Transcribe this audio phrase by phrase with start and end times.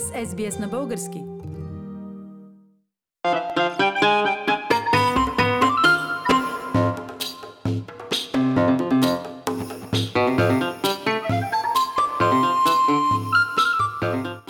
[0.00, 1.22] с SBS на български.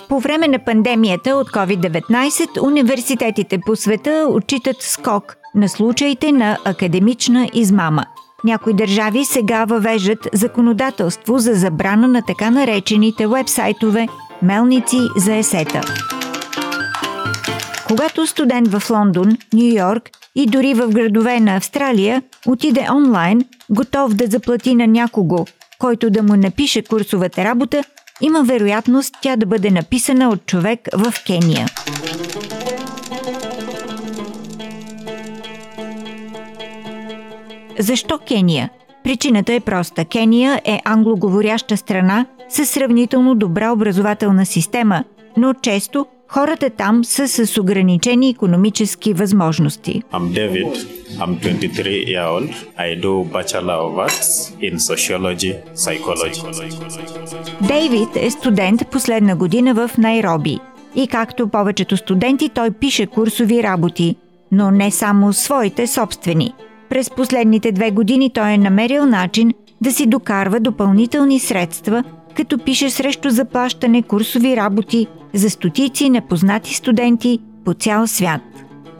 [0.09, 7.49] По време на пандемията от COVID-19 университетите по света отчитат скок на случаите на академична
[7.55, 8.05] измама.
[8.45, 14.09] Някои държави сега въвеждат законодателство за забрана на така наречените вебсайтове
[14.45, 15.81] мелници за есета.
[17.89, 24.15] Когато студент в Лондон, Нью Йорк и дори в градове на Австралия отиде онлайн, готов
[24.15, 25.47] да заплати на някого,
[25.79, 27.85] който да му напише курсовата работа,
[28.21, 31.67] има вероятност тя да бъде написана от човек в Кения.
[37.79, 38.71] Защо Кения?
[39.05, 40.05] Причината е проста.
[40.05, 45.05] Кения е англоговоряща страна с сравнително добра образователна система,
[45.37, 50.03] но често хората там са с ограничени економически възможности.
[50.13, 50.87] I'm David.
[51.19, 52.51] I'm 23 year old.
[52.79, 54.29] I do Bachelor of Arts
[54.61, 56.43] in Sociology, Psychology.
[57.61, 60.59] Дейвид е студент последна година в Найроби.
[60.97, 64.17] И както повечето студенти, той пише курсови работи,
[64.53, 66.55] но не само своите собствени.
[66.89, 72.05] През последните две години той е намерил начин да си докарва допълнителни средства,
[72.37, 78.41] като пише срещу заплащане курсови работи за стотици непознати студенти по цял свят.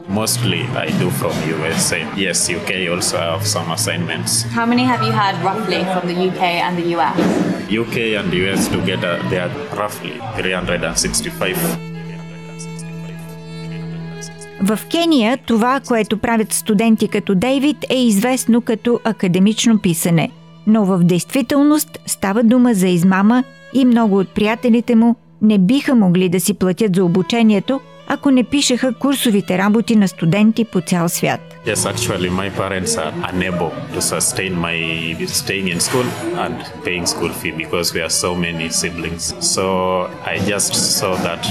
[0.09, 1.99] Mostly I do from USA.
[2.15, 4.31] Yes, UK also have some assignments.
[4.57, 7.15] How many have you had roughly from the UK and the US?
[7.81, 11.57] UK and US together they are roughly 365.
[14.61, 20.29] В Кения това, което правят студенти като Дейвид, е известно като академично писане.
[20.67, 26.29] Но в действителност става дума за измама и много от приятелите му не биха могли
[26.29, 31.41] да си платят за обучението, ако не пишеха курсовите работи на студенти по цял свят.
[31.65, 34.77] Yes, actually my parents are unable to sustain my
[35.39, 36.07] staying in school
[36.43, 39.23] and paying school fee because we are so many siblings.
[39.53, 39.63] So
[40.33, 41.43] I just saw that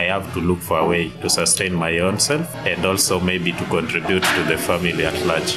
[0.00, 3.50] I have to look for a way to sustain my own self and also maybe
[3.60, 5.52] to contribute to the family at large.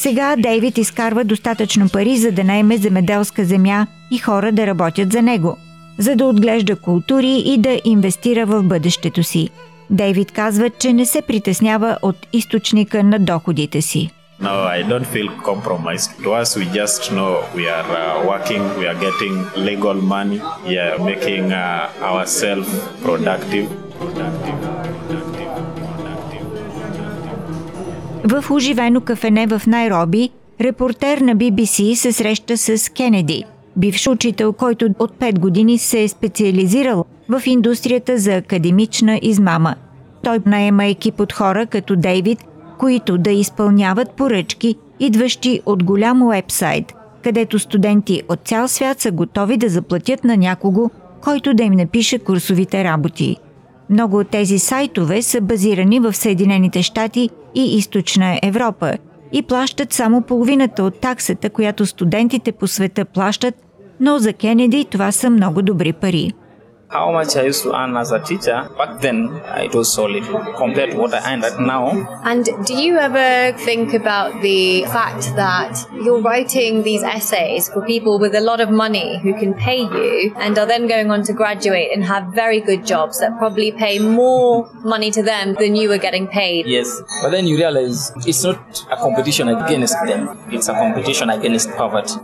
[0.00, 5.22] Сега Дейвид изкарва достатъчно пари, за да найме земеделска земя и хора да работят за
[5.22, 5.56] него,
[5.98, 9.48] за да отглежда култури и да инвестира в бъдещето си.
[9.90, 14.10] Дейвид казва, че не се притеснява от източника на доходите си.
[14.42, 16.10] No, I don't feel compromised.
[16.24, 19.34] To us, we just know we are uh, working, we are getting
[19.68, 20.40] legal money,
[20.76, 22.70] yeah, making uh, ourselves
[23.04, 23.66] productive.
[24.00, 25.39] productive.
[28.24, 33.44] В оживено кафене в Найроби, репортер на BBC се среща с Кенеди,
[33.76, 39.74] бивш учител, който от 5 години се е специализирал в индустрията за академична измама.
[40.22, 42.44] Той наема екип от хора като Дейвид,
[42.78, 49.56] които да изпълняват поръчки, идващи от голям уебсайт, където студенти от цял свят са готови
[49.56, 53.36] да заплатят на някого, който да им напише курсовите работи.
[53.90, 58.94] Много от тези сайтове са базирани в Съединените щати и Източна Европа
[59.32, 63.54] и плащат само половината от таксата, която студентите по света плащат,
[64.00, 66.32] но за Кенеди това са много добри пари.
[66.90, 68.68] How much I used to earn as a teacher.
[68.76, 70.24] Back then, it was solid
[70.56, 71.90] compared to what I earn right now.
[72.24, 78.18] And do you ever think about the fact that you're writing these essays for people
[78.18, 81.32] with a lot of money who can pay you and are then going on to
[81.32, 85.88] graduate and have very good jobs that probably pay more money to them than you
[85.88, 86.66] were getting paid?
[86.66, 91.70] Yes, but then you realize it's not a competition against them, it's a competition against
[91.76, 92.14] poverty.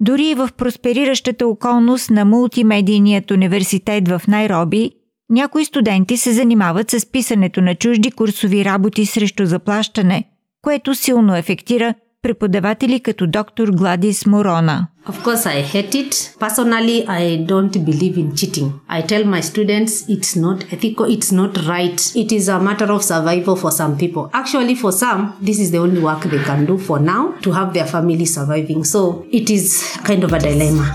[0.00, 4.90] Дори и в проспериращата околност на мултимедийният университет в Найроби,
[5.30, 10.24] някои студенти се занимават с писането на чужди курсови работи срещу заплащане,
[10.62, 14.86] което силно ефектира преподаватели като доктор Гладис Морона.
[15.08, 16.12] Of course, I hate it.
[16.44, 18.68] Personally, I don't believe in cheating.
[18.96, 21.98] I tell my students it's not ethical, it's not right.
[22.22, 24.24] It is a matter of survival for some people.
[24.40, 27.68] Actually, for some, this is the only work they can do for now to have
[27.76, 28.80] their family surviving.
[28.94, 29.00] So
[29.38, 29.64] it is
[30.08, 30.86] kind of a dilemma.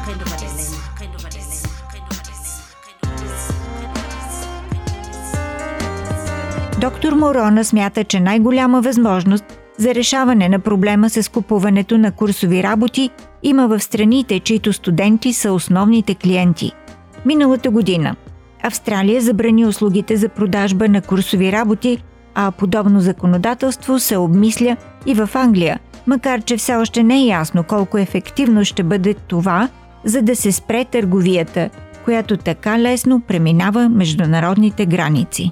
[6.81, 13.09] Доктор Морона смята, че най-голяма възможност за решаване на проблема с купуването на курсови работи
[13.43, 16.71] има в страните, чието студенти са основните клиенти.
[17.25, 18.15] Миналата година
[18.63, 22.03] Австралия забрани услугите за продажба на курсови работи,
[22.35, 27.63] а подобно законодателство се обмисля и в Англия, макар че все още не е ясно
[27.63, 29.69] колко ефективно ще бъде това,
[30.05, 31.69] за да се спре търговията
[32.03, 35.51] която така лесно преминава международните граници.